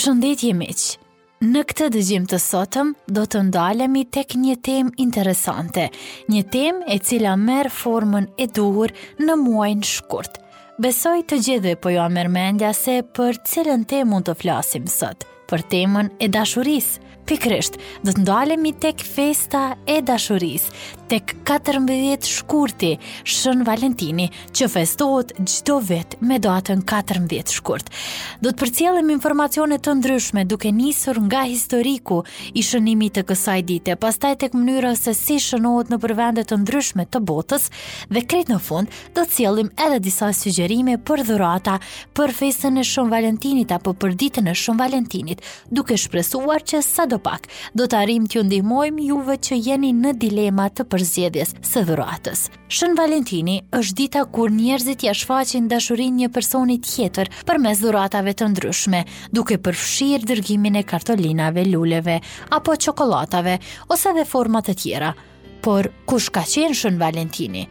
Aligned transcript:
Përshëndetje 0.00 0.50
miq. 0.56 0.82
Në 1.44 1.62
këtë 1.68 1.86
dëgjim 1.92 2.24
të 2.32 2.38
sotëm 2.40 2.92
do 3.16 3.26
të 3.28 3.40
ndalemi 3.50 4.06
tek 4.08 4.32
një 4.40 4.54
temë 4.64 4.94
interesante, 5.02 5.82
një 6.32 6.40
temë 6.54 6.88
e 6.94 6.96
cila 7.04 7.34
merr 7.36 7.68
formën 7.76 8.30
e 8.40 8.46
duhur 8.56 8.94
në 9.20 9.36
muajin 9.42 9.84
shkurt. 9.84 10.38
Besoj 10.80 11.18
të 11.28 11.40
gjithëve 11.44 11.74
po 11.84 11.92
ju 11.92 11.98
jo 11.98 12.06
a 12.06 12.30
mendja 12.38 12.70
se 12.78 12.94
për 13.18 13.42
cilën 13.50 13.84
temë 13.92 14.08
mund 14.08 14.30
të 14.30 14.38
flasim 14.40 14.88
sot, 14.88 15.28
për 15.52 15.68
temën 15.74 16.08
e 16.16 16.32
dashurisë. 16.32 17.04
Pikrisht, 17.28 17.76
do 18.02 18.10
të 18.14 18.22
ndalemi 18.24 18.72
tek 18.82 19.04
festa 19.04 19.74
e 19.86 20.00
dashurisë, 20.02 20.72
tek 21.10 21.34
14 21.44 22.22
shkurti, 22.24 22.92
Shën 23.26 23.64
Valentini, 23.66 24.28
që 24.54 24.66
festohet 24.70 25.32
gjdo 25.42 25.80
vit 25.88 26.14
me 26.22 26.36
datën 26.38 26.84
14 26.86 27.50
shkurt. 27.56 27.88
Do 28.44 28.52
të 28.52 28.60
përcjellim 28.62 29.08
informacione 29.10 29.80
të 29.82 29.96
ndryshme 29.98 30.44
duke 30.48 30.70
nisur 30.72 31.18
nga 31.26 31.42
historiku 31.50 32.20
i 32.54 32.62
shënimit 32.62 33.16
të 33.18 33.24
kësaj 33.26 33.60
dite, 33.66 33.96
pastaj 33.98 34.36
tek 34.44 34.54
mënyra 34.54 34.92
se 34.98 35.16
si 35.18 35.40
shënohet 35.42 35.90
në 35.90 35.98
përvendet 36.04 36.52
të 36.52 36.60
ndryshme 36.62 37.08
të 37.10 37.22
botës 37.26 37.66
dhe 38.14 38.22
krejt 38.30 38.54
në 38.54 38.60
fund 38.68 38.94
do 39.16 39.24
të 39.24 39.34
cilëm 39.34 39.72
edhe 39.88 39.98
disa 40.06 40.30
sugjerime 40.32 40.94
për 41.10 41.24
dhurata 41.26 41.80
për 42.14 42.34
festën 42.38 42.78
e 42.80 42.86
Shën 42.90 43.10
Valentinit 43.12 43.74
apo 43.74 43.96
për 44.02 44.14
ditën 44.22 44.48
e 44.52 44.56
Shën 44.62 44.78
Valentinit, 44.80 45.42
duke 45.74 45.98
shpresuar 45.98 46.62
që 46.62 46.84
sa 46.86 47.10
do 47.10 47.18
pak 47.26 47.50
do 47.74 47.90
të 47.90 47.98
arim 48.04 48.30
të 48.30 48.46
ndihmojmë 48.46 49.10
juve 49.10 49.38
që 49.48 49.58
jeni 49.66 49.90
në 49.98 50.14
dilema 50.22 50.70
të 50.76 50.86
përzjedhjes 51.00 51.54
së 51.64 51.82
dhuratës. 51.88 52.40
Shën 52.72 52.94
Valentini 52.98 53.58
është 53.76 53.96
dita 54.00 54.22
kur 54.34 54.52
njerëzit 54.52 55.06
ja 55.06 55.14
shfaqin 55.16 55.68
dashurinë 55.70 56.24
një 56.24 56.28
personit 56.34 56.84
tjetër 56.86 57.30
për 57.48 57.60
mes 57.64 57.80
dhuratave 57.82 58.34
të 58.36 58.50
ndryshme, 58.52 59.02
duke 59.34 59.58
përfshirë 59.64 60.28
dërgimin 60.32 60.76
e 60.80 60.84
kartolinave, 60.90 61.64
luleve, 61.72 62.18
apo 62.52 62.76
qokolatave, 62.84 63.58
ose 63.88 64.12
dhe 64.16 64.26
format 64.28 64.68
të 64.68 64.76
tjera. 64.82 65.12
Por, 65.64 65.90
kush 66.08 66.30
ka 66.32 66.44
qenë 66.48 66.76
Shën 66.76 66.96
Valentini? 67.00 67.66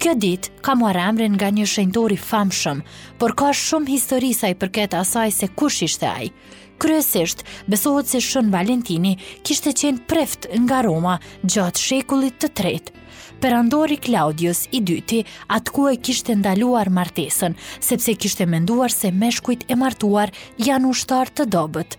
Kjo 0.00 0.14
dit 0.16 0.46
ka 0.64 0.72
mua 0.80 0.94
emrin 0.96 1.34
nga 1.36 1.50
një 1.52 1.66
shenjtori 1.68 2.16
famshëm, 2.16 2.78
por 3.20 3.34
ka 3.36 3.50
shumë 3.52 3.92
historisa 3.94 4.48
i 4.48 4.56
përket 4.56 4.96
asaj 4.96 5.34
se 5.42 5.48
kush 5.60 5.82
ishte 5.84 6.08
ajë. 6.08 6.32
Kryesisht, 6.80 7.44
besohet 7.68 8.08
se 8.08 8.18
Shën 8.24 8.48
Valentini 8.52 9.18
kishte 9.44 9.74
qenë 9.76 10.06
preft 10.08 10.46
nga 10.64 10.80
Roma 10.86 11.18
gjatë 11.44 11.80
shekullit 11.82 12.38
të 12.40 12.48
tretë. 12.56 12.94
Perandori 13.40 13.98
Claudius 14.04 14.64
i 14.76 14.80
dyti 14.84 15.20
atë 15.52 15.84
e 15.92 15.96
kishte 16.00 16.34
ndaluar 16.36 16.88
martesën, 16.88 17.54
sepse 17.80 18.14
kishte 18.14 18.46
menduar 18.48 18.90
se 18.92 19.10
meshkujt 19.12 19.64
e 19.68 19.74
martuar 19.76 20.32
janë 20.58 20.88
ushtar 20.94 21.28
të 21.28 21.44
dobet. 21.52 21.98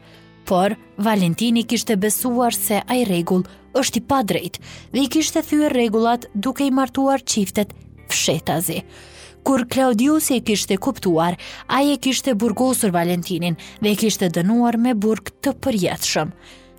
Por, 0.49 0.73
Valentini 0.97 1.63
kishte 1.63 1.93
besuar 1.95 2.53
se 2.57 2.81
ai 2.87 3.03
regull 3.05 3.43
është 3.77 3.97
i 3.97 4.01
padrejt 4.01 4.57
dhe 4.93 4.99
i 5.03 5.07
kishte 5.07 5.41
thyë 5.45 5.69
regullat 5.77 6.25
duke 6.33 6.65
i 6.65 6.71
martuar 6.73 7.21
qiftet 7.21 7.73
fshetazi 8.09 8.81
kur 9.43 9.65
Claudius 9.67 10.29
e 10.29 10.39
kishte 10.45 10.75
kuptuar, 10.77 11.37
a 11.67 11.81
e 11.81 11.97
kishte 11.97 12.33
burgosur 12.35 12.89
Valentinin 12.93 13.57
dhe 13.81 13.89
e 13.91 13.95
kishte 13.97 14.29
dënuar 14.29 14.77
me 14.77 14.93
burg 14.93 15.31
të 15.41 15.53
përjetëshëm. 15.63 16.31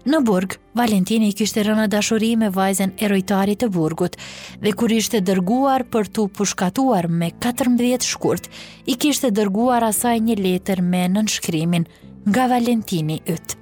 Në 0.05 0.19
burg, 0.27 0.57
Valentini 0.75 1.29
kishte 1.33 1.63
rënë 1.63 1.85
dashuri 1.93 2.33
me 2.37 2.49
vajzen 2.51 2.91
erojtari 3.07 3.55
të 3.57 3.69
burgut 3.71 4.17
dhe 4.63 4.73
kur 4.79 4.91
ishte 4.91 5.21
dërguar 5.23 5.85
për 5.95 6.09
tu 6.17 6.25
pushkatuar 6.37 7.07
me 7.09 7.29
14 7.45 8.03
shkurt, 8.13 8.49
i 8.91 8.97
kishte 8.99 9.31
dërguar 9.31 9.85
asaj 9.93 10.19
një 10.27 10.37
letër 10.45 10.83
me 10.83 11.05
nënshkrimin 11.15 11.87
nga 12.27 12.49
Valentini 12.55 13.21
ytë. 13.35 13.59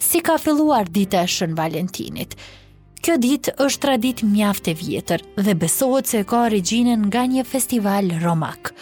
Si 0.00 0.20
ka 0.24 0.38
filluar 0.40 0.88
dita 0.88 1.20
e 1.20 1.28
shën 1.28 1.52
Valentinit, 1.60 2.38
Kjo 3.00 3.14
dit 3.16 3.48
është 3.56 3.80
tradit 3.80 4.20
mjaft 4.28 4.66
e 4.68 4.74
vjetër 4.76 5.22
dhe 5.40 5.54
besohet 5.56 6.08
se 6.10 6.18
ka 6.28 6.42
originën 6.50 7.00
nga 7.08 7.22
një 7.32 7.46
festival 7.48 8.10
romak. 8.20 8.74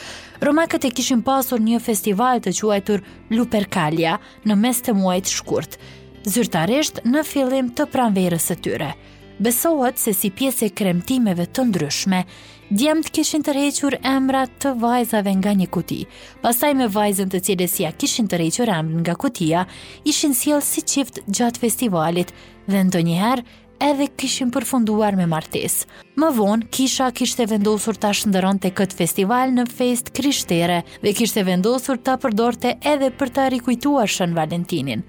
Romakët 0.43 0.89
e 0.89 0.91
kishin 0.91 1.21
pasur 1.23 1.63
një 1.63 1.79
festival 1.83 2.41
të 2.43 2.51
quajtur 2.59 3.05
Lupercalia 3.31 4.17
në 4.43 4.57
mes 4.59 4.83
të 4.83 4.95
muajt 4.99 5.31
shkurt, 5.31 5.77
zyrtarisht 6.27 6.99
në 7.07 7.23
fillim 7.31 7.69
të 7.79 7.87
pranverës 7.93 8.49
së 8.51 8.57
tyre. 8.67 8.89
Besohet 9.39 10.03
se 10.03 10.11
si 10.19 10.33
pjesë 10.35 10.67
e 10.67 10.75
kremtimeve 10.75 11.47
të 11.55 11.69
ndryshme, 11.71 12.25
djemt 12.75 13.13
kishin 13.15 13.47
të 13.47 13.55
requr 13.55 13.99
emrat 14.03 14.51
të 14.65 14.75
vajzave 14.83 15.37
nga 15.39 15.55
një 15.61 15.71
kuti, 15.79 16.01
pasaj 16.43 16.73
me 16.75 16.91
vajzën 16.97 17.31
të 17.35 17.45
cilesia 17.51 17.95
kishin 17.95 18.27
të 18.29 18.43
requr 18.43 18.75
emrën 18.81 18.99
nga 19.07 19.15
kutia, 19.15 19.63
ishin 20.11 20.35
siel 20.35 20.59
si 20.73 20.83
qift 20.83 21.23
gjatë 21.31 21.63
festivalit 21.69 22.35
dhe 22.67 22.83
ndonjëherë 22.91 23.47
edhe 23.81 24.07
kishin 24.17 24.51
përfunduar 24.55 25.17
me 25.17 25.27
martes. 25.31 25.83
Më 26.19 26.31
vonë, 26.37 26.69
kisha 26.75 27.11
kishte 27.15 27.47
vendosur 27.51 27.97
ta 28.01 28.11
shëndëron 28.15 28.59
të 28.59 28.73
këtë 28.79 28.99
festival 29.01 29.53
në 29.55 29.67
fest 29.71 30.11
krishtere 30.17 30.81
dhe 31.03 31.15
kishte 31.21 31.45
vendosur 31.47 31.99
ta 32.01 32.17
përdorte 32.23 32.75
edhe 32.93 33.11
për 33.21 33.33
ta 33.39 33.49
rikujtuar 33.55 34.09
Shën 34.15 34.35
Valentinin. 34.39 35.05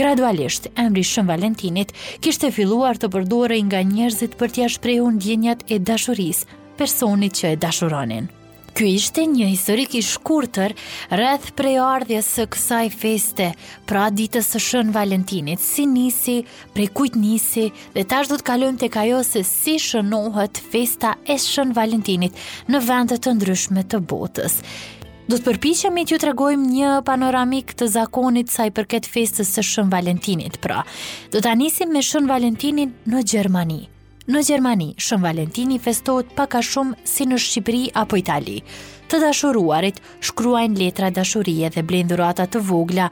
Gradualisht, 0.00 0.70
emri 0.76 1.04
Shën 1.08 1.28
Valentinit 1.28 1.92
kishte 2.24 2.50
filluar 2.52 2.98
të 3.00 3.10
përdore 3.14 3.60
nga 3.68 3.82
njerëzit 3.92 4.38
për 4.40 4.52
t'ja 4.54 4.68
shprehun 4.72 5.20
djenjat 5.24 5.64
e 5.72 5.78
dashuris, 5.78 6.44
personit 6.80 7.36
që 7.40 7.54
e 7.54 7.62
dashuronin. 7.64 8.28
Ky 8.78 8.92
ishte 8.94 9.24
një 9.26 9.46
historik 9.50 9.96
i 9.98 10.00
shkurtër 10.06 10.70
rreth 11.10 11.48
preardhjes 11.58 12.26
së 12.38 12.44
kësaj 12.54 12.84
feste, 13.00 13.48
pra 13.90 14.04
ditës 14.14 14.50
së 14.54 14.60
Shën 14.62 14.92
Valentinit, 14.94 15.58
si 15.58 15.82
nisi, 15.90 16.36
prej 16.76 16.86
kujt 16.94 17.16
nisi 17.18 17.72
dhe 17.96 18.04
tash 18.06 18.30
do 18.30 18.38
të 18.38 18.46
kalojmë 18.52 18.80
tek 18.84 19.00
ajo 19.02 19.24
se 19.26 19.42
si 19.50 19.74
shënohet 19.82 20.62
festa 20.76 21.16
e 21.26 21.34
Shën 21.42 21.74
Valentinit 21.80 22.38
në 22.70 22.84
vendet 22.86 23.24
të 23.26 23.34
ndryshme 23.40 23.82
të 23.90 23.98
botës. 24.14 24.60
Do 25.26 25.34
të 25.34 25.48
përpiqemi 25.50 26.06
t'ju 26.06 26.22
tregojmë 26.28 26.70
një 26.78 26.94
panoramik 27.10 27.74
të 27.74 27.90
zakonit 27.98 28.54
sa 28.54 28.70
i 28.70 28.76
përket 28.78 29.10
festës 29.10 29.56
së 29.58 29.66
Shën 29.72 29.90
Valentinit, 29.98 30.62
pra. 30.62 30.84
Do 31.34 31.42
ta 31.48 31.58
nisim 31.58 31.90
me 31.98 32.06
Shën 32.12 32.30
Valentinin 32.30 32.94
në 33.10 33.26
Gjermani 33.34 33.82
në 34.28 34.40
Gjermani, 34.44 34.90
Shën 35.00 35.22
Valentini 35.24 35.78
festohet 35.80 36.34
pak 36.36 36.58
a 36.58 36.64
shumë 36.64 36.98
si 37.08 37.24
në 37.30 37.38
Shqipëri 37.40 37.84
apo 37.96 38.18
Itali. 38.20 38.58
Të 39.08 39.20
dashuruarit 39.22 40.02
shkruajnë 40.28 40.76
letra 40.82 41.08
dashurie 41.16 41.70
dhe 41.72 41.80
blendhurata 41.88 42.44
të 42.52 42.60
vogla 42.68 43.06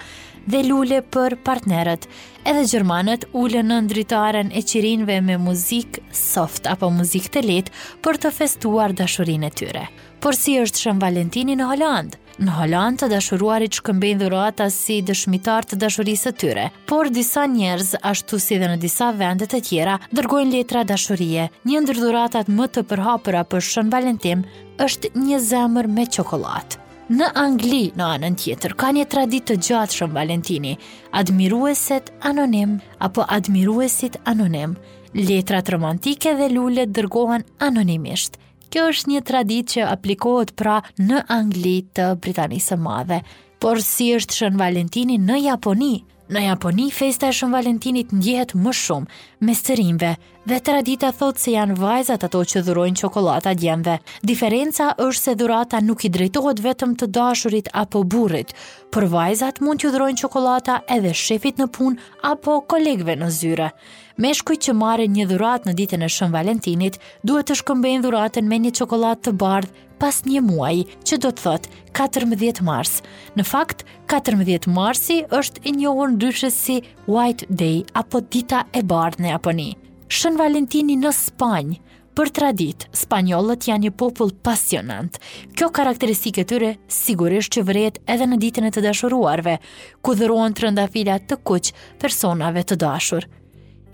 dhe 0.47 0.61
lule 0.67 1.01
për 1.17 1.39
partnerët. 1.49 2.05
Edhe 2.47 2.67
gjermanët 2.75 3.25
ulën 3.33 3.71
në 3.73 3.79
ndritaren 3.89 4.53
e 4.53 4.61
qirinve 4.63 5.17
me 5.25 5.39
muzik 5.41 6.03
soft 6.13 6.69
apo 6.75 6.93
muzik 6.93 7.31
të 7.33 7.47
letë 7.49 7.75
për 8.05 8.21
të 8.27 8.35
festuar 8.43 8.93
dashurinë 9.01 9.49
e 9.49 9.57
tyre. 9.63 9.89
Por 10.21 10.37
si 10.37 10.59
është 10.61 10.85
Shën 10.85 11.01
Valentini 11.03 11.57
në 11.57 11.73
Hollandë? 11.73 12.26
Në 12.37 12.53
Holandë 12.53 13.01
të 13.01 13.07
dashuruarit 13.15 13.73
që 13.79 13.83
këmbejnë 13.87 14.21
dhurata 14.21 14.67
si 14.73 14.99
dëshmitar 15.09 15.65
të 15.71 15.79
dashurisë 15.81 16.27
të 16.27 16.33
tyre, 16.43 16.65
por 16.91 17.09
disa 17.09 17.47
njerëz, 17.49 17.95
ashtu 18.05 18.37
si 18.45 18.59
dhe 18.61 18.69
në 18.69 18.75
disa 18.83 19.09
vendet 19.17 19.55
e 19.57 19.61
tjera, 19.65 19.95
dërgojnë 20.13 20.53
letra 20.53 20.83
dashurie. 20.85 21.47
Një 21.65 21.81
ndër 21.87 22.03
dhuratat 22.03 22.51
më 22.53 22.67
të 22.77 22.85
përhapëra 22.93 23.41
për 23.49 23.65
shën 23.71 23.89
valentim 23.95 24.45
është 24.85 25.15
një 25.17 25.41
zemër 25.49 25.89
me 25.97 26.05
qokolatë. 26.13 26.83
Në 27.17 27.27
Angli, 27.47 27.81
në 27.97 28.07
anën 28.19 28.37
tjetër, 28.43 28.75
ka 28.83 28.91
një 28.93 29.09
tradit 29.17 29.49
të 29.49 29.57
gjatë 29.71 29.97
shumë 30.01 30.17
Valentini, 30.21 30.73
admirueset 31.17 32.11
anonim 32.33 32.77
apo 33.09 33.23
admiruesit 33.39 34.19
anonim. 34.35 34.75
Letrat 35.17 35.71
romantike 35.73 36.35
dhe 36.37 36.51
lullet 36.53 36.91
dërgohen 36.93 37.47
anonimisht. 37.65 38.37
Kjo 38.75 38.85
është 38.93 39.11
një 39.13 39.21
traditë 39.29 39.75
që 39.77 39.85
aplikohet 39.91 40.53
pra 40.61 40.79
në 41.11 41.21
Angli 41.37 41.77
të 41.99 42.09
Britanisë 42.25 42.75
së 42.75 42.79
Madhe. 42.87 43.21
Por 43.65 43.81
si 43.91 44.11
është 44.19 44.39
Shën 44.41 44.59
Valentini 44.63 45.21
në 45.29 45.39
Japoni, 45.45 45.93
Në 46.27 46.41
Japoni, 46.43 46.89
festa 46.91 47.29
e 47.31 47.35
Shën 47.37 47.53
Valentinit 47.55 48.11
ndjehet 48.11 48.51
më 48.59 48.73
shumë 48.75 49.21
me 49.47 49.55
sërimve, 49.55 50.09
dhe 50.51 50.57
tradita 50.67 51.13
thotë 51.15 51.39
se 51.39 51.53
janë 51.53 51.77
vajzat 51.79 52.25
ato 52.27 52.41
që 52.51 52.65
dhurojnë 52.67 52.99
çokoladat 52.99 53.61
djemve. 53.61 53.95
Diferenca 54.27 54.89
është 55.05 55.23
se 55.23 55.35
dhurata 55.39 55.79
nuk 55.87 56.03
i 56.03 56.11
drejtohet 56.11 56.63
vetëm 56.65 56.97
të 56.99 57.07
dashurit 57.15 57.71
apo 57.83 58.03
burrit, 58.11 58.51
por 58.91 59.07
vajzat 59.13 59.63
mund 59.63 59.79
t'ju 59.85 59.93
dhurojnë 59.95 60.19
qokolata 60.25 60.81
edhe 60.97 61.15
shefit 61.15 61.63
në 61.63 61.71
punë 61.79 62.03
apo 62.33 62.59
kolegëve 62.75 63.15
në 63.23 63.31
zyre. 63.39 63.71
Meshkujt 64.19 64.67
që 64.67 64.75
marrin 64.83 65.15
një 65.15 65.29
dhuratë 65.31 65.71
në 65.71 65.77
ditën 65.79 66.03
e 66.03 66.11
Shën 66.17 66.35
Valentinit 66.35 66.99
duhet 67.23 67.53
të 67.53 67.61
shkëmbejnë 67.63 68.03
dhuratën 68.09 68.51
me 68.51 68.59
një 68.67 68.75
çokoladë 68.81 69.29
të 69.29 69.37
bardhë 69.45 69.86
pas 70.01 70.21
një 70.29 70.41
muaj, 70.45 70.77
që 71.07 71.19
do 71.25 71.31
të 71.33 71.45
thotë 71.45 71.83
14 71.97 72.63
mars. 72.67 72.99
Në 73.37 73.47
fakt, 73.49 73.85
14 74.11 74.69
marsi 74.77 75.21
është 75.29 75.63
i 75.71 75.75
njohur 75.81 76.13
ndryshe 76.15 76.51
si 76.55 76.81
White 77.07 77.49
Day 77.51 77.83
apo 77.97 78.21
Dita 78.21 78.65
e 78.77 78.83
Bardhë 78.85 79.25
në 79.27 79.35
Japoni. 79.35 79.71
Shën 80.13 80.39
Valentini 80.41 80.99
në 81.01 81.13
Spanjë, 81.25 81.81
Për 82.17 82.31
tradit, 82.33 82.87
spanjollët 82.97 83.67
janë 83.69 83.85
një 83.85 83.91
popull 84.01 84.31
pasionant. 84.41 85.19
Kjo 85.53 85.67
karakteristikë 85.77 86.47
tyre 86.49 86.71
sigurisht 86.89 87.53
që 87.59 87.63
vret 87.69 87.99
edhe 88.09 88.25
në 88.31 88.39
ditën 88.41 88.65
e 88.65 88.71
të 88.73 88.87
dashuruarve, 88.87 89.59
ku 90.01 90.15
dhurohen 90.17 90.57
rëndafilat 90.57 91.29
të 91.29 91.37
kuq 91.45 91.69
personave 92.01 92.65
të 92.65 92.79
dashur. 92.81 93.29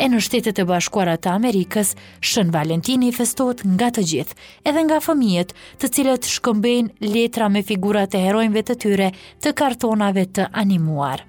E 0.01 0.07
në 0.09 0.21
shtetet 0.25 0.61
e 0.63 0.65
bashkuarat 0.67 1.21
të 1.25 1.33
Amerikës, 1.37 1.91
Shën 2.25 2.53
Valentini 2.55 3.11
i 3.13 3.17
festot 3.17 3.61
nga 3.75 3.91
të 3.93 4.05
gjithë, 4.13 4.37
edhe 4.71 4.85
nga 4.89 5.01
fëmijet 5.05 5.53
të 5.83 5.91
cilët 5.97 6.29
shkëmbejnë 6.37 7.13
letra 7.13 7.51
me 7.53 7.61
figurat 7.69 8.15
e 8.17 8.23
herojnëve 8.25 8.63
të 8.71 8.79
tyre 8.87 9.11
të 9.45 9.53
kartonave 9.61 10.25
të 10.39 10.49
animuar. 10.65 11.27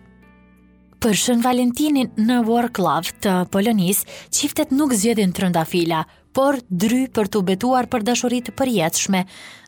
Për 1.04 1.18
Shën 1.26 1.44
Valentinin 1.44 2.14
në 2.16 2.40
Warclav 2.48 3.12
të 3.24 3.38
Polonis, 3.52 4.06
qiftet 4.32 4.72
nuk 4.72 4.96
zjedin 4.96 5.36
të 5.36 5.44
rëndafila, 5.48 6.06
por 6.34 6.58
dry 6.70 7.06
për 7.14 7.28
të 7.32 7.42
betuar 7.48 7.86
për 7.92 8.04
dashurit 8.10 8.50
për 8.58 8.72
jetëshme, 8.80 9.22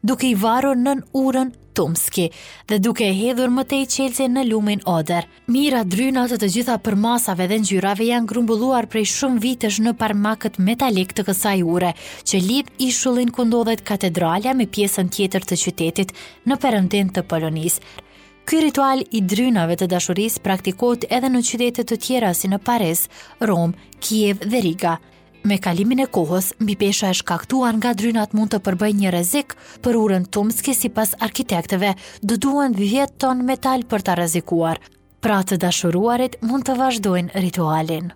duke 0.06 0.28
i 0.30 0.34
varur 0.42 0.76
nën 0.82 1.04
urën 1.22 1.54
Tumski 1.76 2.30
dhe 2.72 2.78
duke 2.80 3.04
e 3.04 3.12
hedhur 3.18 3.52
mëtej 3.52 3.82
qelëse 3.92 4.30
në 4.32 4.46
lumin 4.48 4.80
Oder. 4.88 5.26
Mira 5.52 5.82
dryna 5.84 6.22
të 6.32 6.38
të 6.40 6.48
gjitha 6.54 6.76
për 6.86 6.96
masave 6.96 7.50
dhe 7.52 7.58
ngjyrave 7.60 8.06
janë 8.08 8.30
grumbulluar 8.32 8.86
prej 8.94 9.04
shumë 9.12 9.42
vitesh 9.44 9.80
në 9.84 9.92
parmakët 10.00 10.56
metalik 10.70 11.12
të 11.18 11.26
kësaj 11.28 11.58
ure, 11.74 11.90
që 12.24 12.40
lidh 12.46 12.70
ishullin 12.78 12.94
shullin 13.00 13.34
këndodhet 13.38 13.84
katedralja 13.92 14.54
me 14.56 14.70
pjesën 14.78 15.10
tjetër 15.18 15.44
të 15.52 15.58
qytetit 15.66 16.14
në 16.48 16.60
përëndin 16.64 17.10
të 17.18 17.26
Polonisë. 17.34 17.82
Ky 18.48 18.62
ritual 18.64 19.04
i 19.12 19.22
drynave 19.34 19.76
të 19.76 19.90
dashuris 19.98 20.40
praktikot 20.48 21.04
edhe 21.12 21.34
në 21.34 21.44
qytete 21.50 21.84
të 21.92 22.00
tjera 22.08 22.32
si 22.38 22.48
në 22.54 22.62
Paris, 22.64 23.04
Rom, 23.44 23.76
Kiev 24.00 24.48
dhe 24.48 24.64
Riga. 24.70 24.96
Me 25.46 25.60
kalimin 25.62 26.00
e 26.02 26.06
kohës, 26.10 26.48
mbi 26.58 26.74
pesha 26.82 27.12
e 27.14 27.18
shkaktuar 27.20 27.76
nga 27.78 27.92
drynat 28.00 28.32
mund 28.34 28.50
të 28.56 28.60
përbëj 28.66 28.90
një 29.02 29.12
rezik 29.14 29.54
për 29.86 30.00
urën 30.00 30.26
tumski 30.38 30.74
si 30.74 30.90
pas 30.98 31.14
arkitekteve, 31.28 31.92
duen 32.48 32.74
10 32.82 33.14
ton 33.22 33.46
metal 33.52 33.86
për 33.94 34.08
ta 34.10 34.18
rezikuar, 34.18 34.82
pra 35.22 35.38
të 35.46 35.60
dashuruarit 35.68 36.42
mund 36.50 36.66
të 36.66 36.80
vazhdojnë 36.82 37.42
ritualin. 37.46 38.10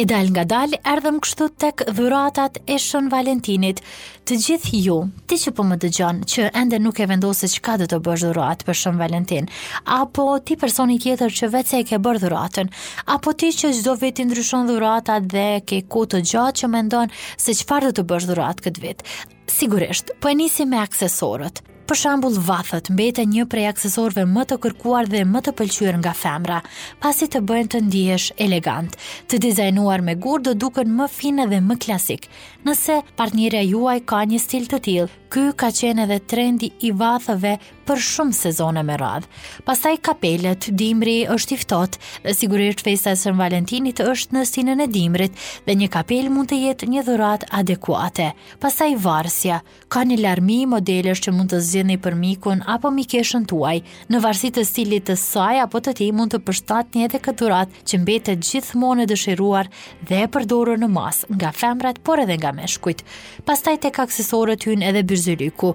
E 0.00 0.04
dal 0.08 0.30
nga 0.32 0.46
dal, 0.48 0.72
erdhëm 0.88 1.18
kështu 1.20 1.46
tek 1.60 1.82
dhuratat 1.90 2.54
e 2.72 2.78
Shën 2.80 3.10
Valentinit. 3.12 3.82
Të 4.24 4.38
gjithë 4.46 4.78
ju, 4.80 4.94
ti 5.28 5.36
që 5.42 5.52
po 5.58 5.66
më 5.68 5.76
dëgjon, 5.82 6.22
që 6.32 6.46
ende 6.56 6.78
nuk 6.80 7.02
e 7.04 7.08
vendosë 7.10 7.50
që 7.52 7.60
ka 7.66 7.74
dhe 7.82 7.88
të 7.92 7.98
bësh 8.06 8.24
dhuratë 8.24 8.64
për 8.64 8.78
Shën 8.80 8.96
Valentin, 9.02 9.50
apo 9.98 10.24
ti 10.48 10.56
personi 10.56 10.96
tjetër 11.04 11.36
që 11.36 11.50
vetë 11.52 11.80
e 11.82 11.84
ke 11.90 11.98
bërë 12.06 12.22
dhuratën, 12.24 12.72
apo 13.18 13.34
ti 13.42 13.52
që 13.58 13.74
gjdo 13.76 13.98
vit 14.00 14.22
i 14.22 14.24
ndryshon 14.30 14.72
dhuratat 14.72 15.28
dhe 15.36 15.46
ke 15.68 15.82
ku 15.92 16.06
të 16.08 16.24
gjatë 16.32 16.62
që 16.62 16.72
mendon 16.80 17.12
se 17.36 17.58
që 17.60 17.68
farë 17.68 17.90
dhe 17.90 17.98
të 18.00 18.06
bësh 18.14 18.30
dhuratë 18.32 18.68
këtë 18.70 18.86
vit, 18.88 19.04
Sigurisht, 19.58 20.14
po 20.24 20.30
e 20.30 20.34
nisi 20.40 20.64
me 20.64 20.78
aksesorët 20.80 21.60
për 21.90 21.98
shambull 21.98 22.36
vathët, 22.46 22.86
mbete 22.94 23.24
një 23.26 23.48
prej 23.50 23.64
aksesorve 23.72 24.22
më 24.30 24.44
të 24.52 24.58
kërkuar 24.62 25.08
dhe 25.10 25.24
më 25.26 25.40
të 25.42 25.54
pëlqyër 25.58 25.98
nga 26.04 26.12
femra, 26.14 26.60
pasi 27.02 27.26
të 27.30 27.42
bëjnë 27.48 27.72
të 27.74 27.80
ndihesh 27.88 28.28
elegant, 28.46 28.94
të 29.30 29.40
dizajnuar 29.48 30.04
me 30.06 30.14
gurë 30.22 30.46
do 30.52 30.54
duken 30.66 30.92
më 31.00 31.08
finë 31.10 31.48
dhe 31.50 31.58
më 31.66 31.78
klasik. 31.82 32.28
Nëse 32.66 33.00
partnire 33.18 33.64
juaj 33.66 33.98
ka 34.10 34.20
një 34.34 34.46
stil 34.46 34.70
të 34.70 34.84
tilë, 34.86 35.14
Ky 35.30 35.42
ka 35.54 35.68
qenë 35.70 36.08
edhe 36.08 36.16
trendi 36.32 36.72
i 36.82 36.88
vathëve 36.98 37.52
për 37.86 38.00
shumë 38.02 38.34
sezone 38.34 38.82
me 38.82 38.96
radhë. 38.98 39.28
Pastaj 39.62 39.92
kapelet, 40.08 40.64
dimri 40.74 41.12
është 41.30 41.54
i 41.54 41.58
ftohtë, 41.60 42.00
dhe 42.24 42.32
sigurisht 42.34 42.82
festa 42.82 43.12
e 43.14 43.18
Sën 43.20 43.38
Valentinit 43.38 44.02
është 44.02 44.34
në 44.34 44.42
sinën 44.50 44.82
e 44.82 44.88
dimrit 44.90 45.38
dhe 45.68 45.76
një 45.78 45.88
kapel 45.94 46.32
mund 46.34 46.50
të 46.50 46.58
jetë 46.64 46.88
një 46.90 47.04
dhuratë 47.06 47.50
adekuate. 47.60 48.26
Pastaj 48.64 48.90
varësia, 49.06 49.60
ka 49.86 50.02
një 50.02 50.18
larmi 50.24 50.64
modelesh 50.74 51.22
që 51.28 51.36
mund 51.38 51.54
të 51.54 51.62
zgjidhni 51.80 51.96
për 52.02 52.14
mikun 52.20 52.60
apo 52.68 52.90
mikeshën 52.92 53.44
tuaj, 53.48 53.80
në 54.10 54.18
varësi 54.20 54.50
të 54.54 54.64
stilit 54.68 55.06
të 55.08 55.14
saj 55.18 55.60
apo 55.62 55.80
të 55.82 55.94
tij 55.98 56.08
mund 56.12 56.34
të 56.34 56.40
përshtatni 56.44 57.04
edhe 57.06 57.20
këturat 57.24 57.72
që 57.88 58.00
mbetet 58.02 58.42
gjithmonë 58.44 59.04
e 59.06 59.10
dëshiruar 59.12 59.70
dhe 60.08 60.20
e 60.24 60.28
përdorur 60.34 60.78
në 60.82 60.88
mas 60.92 61.22
nga 61.30 61.52
femrat 61.56 62.00
por 62.04 62.20
edhe 62.24 62.36
nga 62.40 62.52
meshkujt. 62.52 63.00
Pastaj 63.48 63.78
tek 63.86 63.98
aksesorët 64.04 64.68
hyn 64.68 64.82
edhe 64.84 65.02
byrzyliku, 65.08 65.72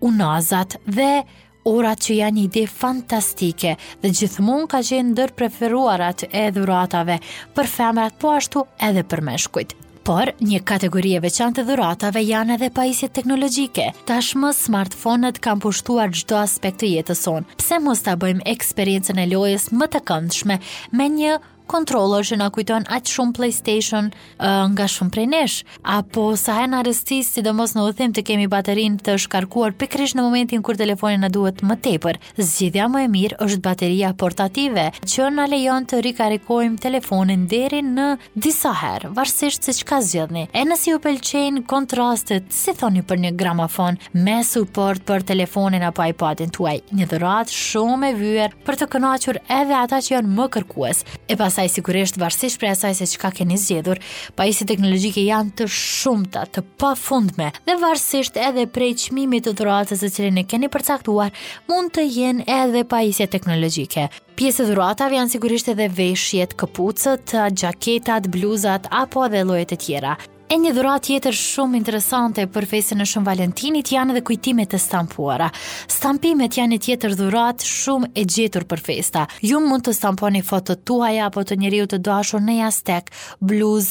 unazat 0.00 0.78
dhe 0.86 1.24
orat 1.66 1.98
që 2.06 2.20
janë 2.22 2.42
ide 2.46 2.66
fantastike 2.70 3.74
dhe 4.02 4.14
gjithmonë 4.14 4.70
ka 4.72 4.78
qenë 4.80 5.10
ndër 5.10 5.34
preferuarat 5.36 6.28
e 6.30 6.46
dhuratave 6.54 7.18
për 7.56 7.72
femrat 7.74 8.16
po 8.22 8.32
ashtu 8.38 8.64
edhe 8.78 9.04
për 9.04 9.26
meshkujt. 9.32 9.76
Por, 10.08 10.30
një 10.40 10.62
kategori 10.64 11.10
e 11.18 11.18
veçantë 11.20 11.60
të 11.60 11.68
dhuratave 11.68 12.22
janë 12.24 12.54
edhe 12.54 12.70
pajisjet 12.78 13.12
teknologjike. 13.18 13.90
Tashmë 14.08 14.54
smartphone-et 14.56 15.36
kanë 15.44 15.60
pushtuar 15.66 16.14
çdo 16.16 16.38
aspekt 16.40 16.80
të 16.80 16.88
jetës 16.94 17.20
sonë. 17.26 17.58
Pse 17.60 17.76
mos 17.88 18.00
ta 18.06 18.14
bëjmë 18.22 18.46
eksperiencën 18.54 19.20
e 19.20 19.28
lojës 19.34 19.68
më 19.76 19.90
të 19.96 20.00
këndshme 20.08 20.56
me 20.96 21.10
një 21.20 21.36
kontrollor 21.68 22.24
që 22.26 22.38
na 22.40 22.48
kujton 22.54 22.86
aq 22.96 23.10
shumë 23.12 23.34
PlayStation 23.36 24.08
uh, 24.40 24.64
nga 24.72 24.86
shumë 24.90 25.12
prej 25.14 25.26
nesh, 25.30 25.58
apo 25.84 26.30
sa 26.40 26.56
e 26.64 26.68
na 26.72 26.80
rësti 26.86 27.20
sidomos 27.26 27.76
në 27.76 27.84
udhim 27.90 28.14
të 28.16 28.24
kemi 28.30 28.48
baterinë 28.50 29.02
të 29.06 29.16
shkarkuar 29.26 29.76
pikërisht 29.78 30.16
në 30.18 30.24
momentin 30.24 30.64
kur 30.64 30.78
telefoni 30.80 31.20
na 31.22 31.30
duhet 31.34 31.62
më 31.66 31.76
tepër. 31.84 32.18
Zgjidhja 32.38 32.88
më 32.94 33.04
e 33.04 33.08
mirë 33.14 33.40
është 33.44 33.62
bateria 33.66 34.12
portative, 34.22 34.88
që 35.12 35.28
na 35.36 35.46
lejon 35.52 35.86
të 35.90 36.02
rikarikojmë 36.08 36.80
telefonin 36.86 37.46
deri 37.52 37.82
në 37.84 38.08
disa 38.34 38.72
herë, 38.82 39.12
varësisht 39.18 39.68
se 39.68 39.76
çka 39.82 40.00
zgjidhni. 40.08 40.46
E 40.56 40.64
nëse 40.68 40.88
ju 40.94 41.00
pëlqejn 41.04 41.62
kontrastet, 41.70 42.48
si 42.54 42.74
thoni 42.78 43.04
për 43.06 43.22
një 43.26 43.34
gramafon 43.38 44.00
me 44.24 44.40
suport 44.46 45.04
për 45.08 45.26
telefonin 45.32 45.84
apo 45.90 46.06
iPadin 46.08 46.50
tuaj, 46.56 46.78
një 46.96 47.10
dhuratë 47.12 47.54
shumë 47.58 48.12
e 48.12 48.16
vyer 48.18 48.56
për 48.66 48.80
të 48.82 48.90
kënaqur 48.96 49.40
edhe 49.60 49.76
ata 49.84 50.00
që 50.04 50.14
janë 50.16 50.34
më 50.38 50.48
kërkues. 50.56 51.04
E 51.28 51.36
pas 51.36 51.57
pasaj 51.58 51.72
sigurisht 51.74 52.16
varsish 52.22 52.58
prej 52.60 52.70
asaj 52.70 52.94
se 52.94 53.06
çka 53.06 53.30
keni 53.34 53.56
zgjedhur, 53.58 53.98
pajisjet 54.38 54.68
teknologjike 54.70 55.24
janë 55.26 55.54
të 55.58 55.66
shumta, 55.74 56.44
të 56.54 56.62
pafundme 56.78 57.48
dhe 57.66 57.74
varsisht 57.82 58.38
edhe 58.38 58.68
prej 58.70 58.92
çmimit 59.06 59.48
të 59.48 59.56
dhuratës 59.58 60.04
e 60.06 60.10
cilin 60.14 60.38
e 60.38 60.44
keni 60.46 60.70
përcaktuar, 60.70 61.34
mund 61.66 61.90
të 61.96 62.04
jenë 62.14 62.46
edhe 62.60 62.84
pajisje 62.92 63.26
teknologjike. 63.34 64.06
Pjesë 64.38 64.68
dhuratave 64.70 65.18
janë 65.18 65.34
sigurisht 65.34 65.72
edhe 65.74 65.90
veshjet, 65.98 66.54
këpucët, 66.62 67.34
gjaketat, 67.58 68.30
bluzat 68.30 68.86
apo 69.02 69.26
edhe 69.26 69.42
llojet 69.50 69.74
e 69.74 69.82
tjera. 69.86 70.14
E 70.48 70.56
një 70.56 70.70
dhurat 70.72 71.04
tjetër 71.04 71.34
shumë 71.36 71.76
interesante 71.76 72.46
për 72.48 72.66
fesën 72.70 73.02
e 73.04 73.06
Shën 73.08 73.24
Valentinit 73.26 73.90
janë 73.92 74.14
edhe 74.14 74.22
kujtimet 74.30 74.72
e 74.72 74.78
stampuara. 74.80 75.50
Stampimet 75.92 76.56
janë 76.56 76.72
një 76.72 76.78
tjetër 76.86 77.16
dhurat 77.18 77.64
shumë 77.68 78.08
e 78.16 78.24
gjetur 78.24 78.64
për 78.70 78.80
festa. 78.86 79.26
Ju 79.44 79.60
mund 79.60 79.84
të 79.84 79.92
stamponi 79.98 80.40
fotot 80.40 80.86
tuaja 80.88 81.26
apo 81.28 81.44
të 81.50 81.58
njeriu 81.60 81.84
të 81.92 81.98
dashur 82.08 82.40
në 82.46 82.54
jastek, 82.62 83.12
bluz, 83.44 83.90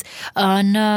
në 0.71 0.87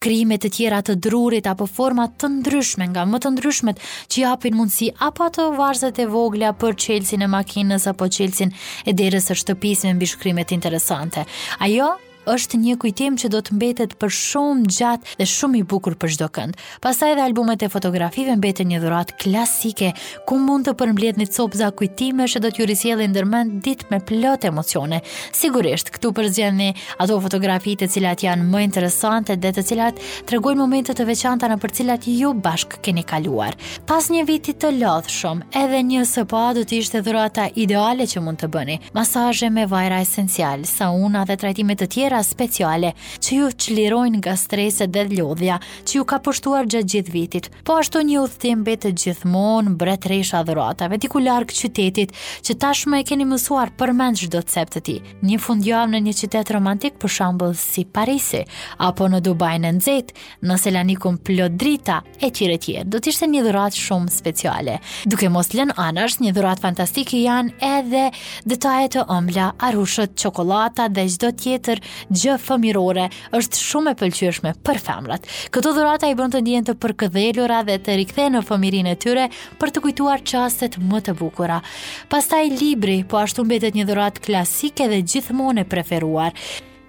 krimet 0.00 0.48
e 0.48 0.52
tjera 0.56 0.80
të 0.84 0.96
drurit 1.04 1.44
apo 1.52 1.66
forma 1.68 2.06
të 2.16 2.30
ndryshme 2.38 2.88
nga 2.94 3.04
më 3.08 3.20
të 3.24 3.34
ndryshmet 3.36 3.84
që 4.12 4.20
japin 4.24 4.56
mundësi 4.62 4.92
apo 5.10 5.28
ato 5.28 5.50
varzet 5.60 6.00
e 6.00 6.08
vogla 6.08 6.54
për 6.56 6.72
qelsin 6.86 7.24
e 7.24 7.30
makinës 7.36 7.84
apo 7.92 8.08
qelsin 8.18 8.52
e 8.84 8.96
deres 8.96 9.28
së 9.28 9.36
shtëpisë 9.44 9.90
me 9.92 9.98
mbishkrimet 10.00 10.56
interesante. 10.56 11.28
Ajo 11.68 11.96
është 12.30 12.58
një 12.58 12.74
kujtim 12.82 13.16
që 13.20 13.28
do 13.30 13.40
të 13.44 13.54
mbetet 13.56 13.94
për 14.00 14.12
shumë 14.18 14.70
gjatë 14.74 15.16
dhe 15.20 15.26
shumë 15.30 15.60
i 15.60 15.64
bukur 15.70 15.94
për 16.00 16.12
çdo 16.16 16.28
kënd. 16.34 16.58
Pastaj 16.82 17.12
edhe 17.14 17.24
albumet 17.24 17.62
e 17.62 17.68
fotografive 17.70 18.34
mbeten 18.40 18.68
një 18.70 18.80
dhuratë 18.82 19.16
klasike 19.22 19.92
ku 20.28 20.38
mund 20.42 20.66
të 20.66 20.74
përmbledhni 20.80 21.28
copza 21.32 21.68
kujtime 21.78 22.26
që 22.30 22.42
do 22.44 22.50
t'ju 22.50 22.66
risjellin 22.70 23.12
ndërmend 23.14 23.60
ditë 23.66 23.90
me 23.92 24.00
plot 24.08 24.44
emocione. 24.50 25.00
Sigurisht, 25.38 25.92
këtu 25.94 26.12
përzgjeni 26.18 26.72
ato 27.02 27.20
fotografi 27.22 27.76
të 27.78 27.88
cilat 27.94 28.24
janë 28.26 28.46
më 28.50 28.64
interesante 28.66 29.36
dhe 29.38 29.52
të 29.56 29.64
cilat 29.70 30.02
tregojnë 30.26 30.58
momente 30.64 30.94
të 30.98 31.06
veçanta 31.08 31.50
në 31.52 31.60
përcilat 31.62 32.08
ju 32.10 32.32
bashk 32.42 32.80
keni 32.86 33.04
kaluar. 33.06 33.56
Pas 33.86 34.10
një 34.10 34.24
viti 34.28 34.56
të 34.56 34.72
lodhshëm, 34.80 35.44
edhe 35.62 35.82
një 35.92 36.02
spa 36.16 36.48
do 36.58 36.66
të 36.66 36.80
ishte 36.82 37.02
dhurata 37.06 37.48
ideale 37.54 38.08
që 38.10 38.22
mund 38.24 38.42
të 38.42 38.50
bëni. 38.56 38.78
Masazhe 38.96 39.48
me 39.54 39.66
vajra 39.70 40.00
esenciale, 40.02 40.66
sauna 40.66 41.22
dhe 41.28 41.36
trajtime 41.40 41.76
të 41.78 41.88
tjera 41.94 42.15
vlera 42.16 42.22
speciale 42.24 42.92
që 43.20 43.36
ju 43.38 43.48
qlirojnë 43.56 44.20
nga 44.22 44.34
streset 44.38 44.90
dhe 44.92 45.04
dhjodhja 45.10 45.58
që 45.86 45.98
ju 45.98 46.04
ka 46.08 46.18
pështuar 46.24 46.66
gjatë 46.66 46.88
gjithë 46.92 47.12
vitit. 47.14 47.50
Po 47.66 47.76
ashtu 47.80 48.00
një 48.04 48.22
udhtim 48.24 48.62
betë 48.66 48.92
gjithmonë 48.96 49.74
bret 49.80 50.06
resha 50.10 50.40
dhuratave, 50.44 50.98
t'i 51.00 51.08
ku 51.12 51.20
larkë 51.20 51.58
qytetit 51.64 52.14
që 52.46 52.56
tashme 52.62 53.00
e 53.00 53.04
keni 53.08 53.24
mësuar 53.28 53.72
për 53.78 53.92
menjë 53.98 54.28
të 54.32 54.42
septë 54.46 54.80
ti. 54.86 54.96
Një 55.28 55.38
fundjavë 55.44 55.92
në 55.94 56.02
një 56.06 56.14
qytet 56.20 56.52
romantik 56.56 56.96
për 57.02 57.08
shambull 57.16 57.54
si 57.56 57.84
Parisi, 57.84 58.42
apo 58.86 59.08
në 59.12 59.20
Dubaj 59.26 59.56
në 59.64 59.72
nëzit, 59.78 60.12
në 60.46 60.58
Selanikum 60.62 61.18
Plot 61.26 61.56
Drita 61.60 62.00
e 62.20 62.30
tjire 62.30 62.56
tjerë, 62.62 62.88
do 62.92 63.00
t'ishtë 63.00 63.28
një 63.34 63.44
dhurat 63.46 63.74
shumë 63.76 64.12
speciale. 64.14 64.78
Duke 65.06 65.28
mos 65.30 65.52
lën 65.54 65.74
anërsh, 65.76 66.20
një 66.24 66.34
dhurat 66.36 66.60
fantastiki 66.64 67.24
janë 67.26 67.56
edhe 67.72 68.06
dhe 68.44 68.56
e 68.56 68.88
ëmbla, 68.96 69.48
arushët, 69.68 70.14
qokolata 70.26 70.88
dhe 70.90 71.04
gjithë 71.08 71.30
tjetër 71.40 71.80
gjë 72.10 72.36
fëmijërore 72.42 73.06
është 73.36 73.60
shumë 73.62 73.92
e 73.94 73.98
pëlqyeshme 74.02 74.52
për 74.66 74.80
famrat. 74.82 75.26
Këto 75.54 75.72
dhurata 75.76 76.10
i 76.12 76.16
bën 76.18 76.34
të 76.34 76.42
ndjenë 76.44 76.68
të 76.70 76.76
përkëdhelura 76.84 77.62
dhe 77.68 77.78
të 77.86 77.98
rikthehen 78.02 78.36
në 78.38 78.44
fëmirinë 78.48 78.92
e 78.96 79.00
tyre 79.04 79.26
për 79.60 79.72
të 79.74 79.84
kujtuar 79.86 80.22
çastet 80.32 80.78
më 80.82 81.02
të 81.08 81.16
bukura. 81.20 81.58
Pastaj 82.12 82.44
libri, 82.60 83.00
po 83.08 83.20
ashtu 83.22 83.44
mbetet 83.46 83.76
një 83.78 83.88
dhuratë 83.90 84.22
klasike 84.28 84.88
dhe 84.92 85.02
gjithmonë 85.04 85.64
e 85.64 85.70
preferuar. 85.74 86.34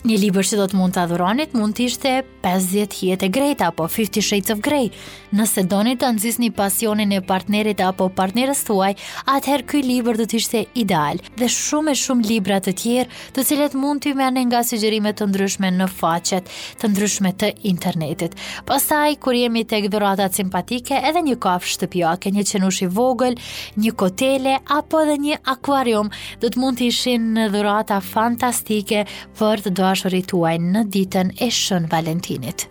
Një 0.05 0.13
libër 0.21 0.45
që 0.45 0.57
do 0.59 0.65
të 0.69 0.77
mund 0.77 0.93
të 0.93 0.99
adhuronit 1.07 1.53
mund 1.57 1.73
të 1.73 1.85
ishte 1.89 2.09
50 2.43 2.99
jetë 3.07 3.25
e 3.25 3.29
grejt, 3.33 3.61
apo 3.65 3.87
50 3.89 4.21
shades 4.21 4.53
of 4.53 4.59
grey. 4.63 4.91
Nëse 5.33 5.63
doni 5.67 5.95
të 5.99 6.11
nëzis 6.15 6.37
një 6.43 6.51
pasionin 6.55 7.15
e 7.15 7.21
partnerit 7.25 7.81
apo 7.81 8.05
partnerës 8.15 8.61
tuaj, 8.67 8.91
atëherë 9.33 9.65
këj 9.71 9.81
libër 9.87 10.19
do 10.21 10.27
të 10.29 10.37
ishte 10.37 10.61
ideal 10.79 11.17
dhe 11.41 11.49
shumë 11.53 11.95
e 11.95 11.99
shumë 12.03 12.27
libra 12.29 12.59
të 12.63 12.73
tjerë 12.81 13.17
të 13.39 13.45
cilet 13.49 13.75
mund 13.81 14.03
të 14.05 14.13
mene 14.21 14.43
nga 14.51 14.61
sugjerimet 14.69 15.17
të 15.17 15.27
ndryshme 15.31 15.73
në 15.79 15.89
facet 15.97 16.53
të 16.77 16.91
ndryshme 16.93 17.33
të 17.41 17.49
internetit. 17.73 18.37
Pasaj, 18.69 19.17
kur 19.25 19.33
jemi 19.35 19.65
të 19.65 19.81
gëdhuratat 19.87 20.37
simpatike, 20.37 21.01
edhe 21.09 21.25
një 21.25 21.39
kafë 21.47 21.73
shtëpjake, 21.73 22.35
një 22.37 22.45
qenushi 22.51 22.91
vogël, 22.93 23.35
një 23.81 23.95
kotele 23.97 24.59
apo 24.77 25.01
edhe 25.07 25.17
një 25.25 25.41
akvarium, 25.57 26.13
do 26.39 26.53
të 26.53 26.61
mund 26.63 26.77
të 26.83 26.87
ishin 26.93 27.31
në 27.39 27.49
dhurata 27.57 27.97
fantastike 28.13 29.03
për 29.41 29.65
të 29.65 29.73
dashurit 29.87 30.27
tuaj 30.31 30.55
në 30.71 30.81
ditën 30.97 31.31
e 31.45 31.51
Shën 31.61 31.87
Valentinit. 31.95 32.67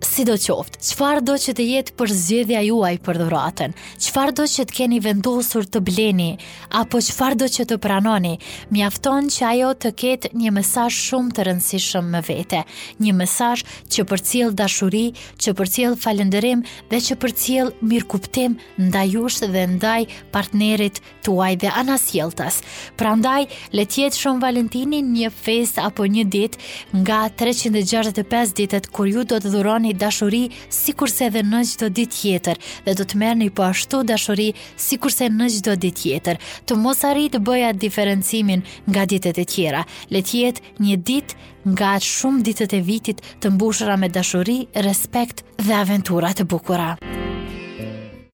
Si 0.00 0.24
do 0.24 0.32
qoftë, 0.40 0.80
qëfar 0.80 1.18
do 1.20 1.34
që 1.36 1.52
të 1.58 1.64
jetë 1.70 1.92
për 1.98 2.08
zgjedhja 2.16 2.60
juaj 2.70 2.94
për 3.04 3.18
dhuratën, 3.20 3.74
qëfar 4.00 4.30
do 4.32 4.46
që 4.48 4.64
të 4.64 4.72
keni 4.78 5.00
vendosur 5.04 5.66
të 5.68 5.82
bleni, 5.84 6.30
apo 6.72 7.02
qëfar 7.04 7.34
do 7.36 7.44
që 7.52 7.66
të 7.68 7.76
pranoni, 7.84 8.38
mjafton 8.72 9.28
që 9.30 9.44
ajo 9.50 9.74
të 9.82 9.90
ketë 10.00 10.30
një 10.40 10.52
mesaj 10.56 10.86
shumë 10.96 11.36
të 11.36 11.44
rëndësishëm 11.50 12.08
me 12.14 12.22
vete, 12.24 12.62
një 13.04 13.12
mesaj 13.12 13.60
që 13.92 14.06
për 14.08 14.24
cilë 14.30 14.54
dashuri, 14.62 15.02
që 15.36 15.52
për 15.60 15.72
cilë 15.76 16.00
falenderim 16.00 16.64
dhe 16.88 17.02
që 17.08 17.18
për 17.26 17.32
cilë 17.44 17.90
mirë 17.92 18.08
kuptim 18.14 18.56
ndajush 18.80 19.42
dhe 19.52 19.66
ndaj 19.76 20.00
partnerit 20.32 21.02
tuaj 21.28 21.52
dhe 21.60 21.74
anas 21.76 22.08
jeltas. 22.16 22.62
Pra 22.96 23.12
ndaj, 23.20 23.44
let 23.76 24.00
jetë 24.00 24.16
shumë 24.22 24.42
Valentini 24.48 25.04
një 25.04 25.28
fest 25.44 25.76
apo 25.84 26.08
një 26.08 26.24
dit 26.32 26.56
nga 26.96 27.20
365 27.36 28.56
ditet 28.62 28.88
kur 28.96 29.10
ju 29.12 29.26
do 29.28 29.36
të 29.40 29.52
dhuroni 29.52 29.89
merrni 29.90 29.98
dashuri 29.98 30.48
sikurse 30.70 31.26
edhe 31.28 31.42
në 31.42 31.62
çdo 31.70 31.88
ditë 31.88 32.14
tjetër 32.14 32.56
dhe 32.86 32.94
do 32.98 33.04
të 33.04 33.16
merrni 33.18 33.48
po 33.50 33.64
ashtu 33.66 34.02
dashuri 34.06 34.52
sikurse 34.80 35.28
në 35.30 35.48
çdo 35.56 35.74
ditë 35.76 36.02
tjetër. 36.02 36.36
Të 36.66 36.76
mos 36.78 37.02
arritë 37.04 37.34
të 37.36 37.42
bëja 37.46 37.72
diferencimin 37.74 38.62
nga 38.88 39.06
ditët 39.10 39.38
e 39.38 39.44
tjera. 39.44 39.84
Le 40.10 40.22
tjetë 40.22 40.60
jetë 40.60 40.60
një 40.86 40.96
ditë 41.04 41.36
nga 41.74 41.94
shumë 42.00 42.42
ditët 42.46 42.72
e 42.72 42.80
vitit 42.86 43.22
të 43.42 43.50
mbushra 43.52 43.96
me 44.00 44.08
dashuri, 44.08 44.62
respekt 44.74 45.44
dhe 45.60 45.74
aventura 45.82 46.32
të 46.32 46.44
bukura. 46.50 46.96